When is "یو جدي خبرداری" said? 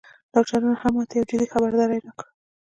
1.17-2.03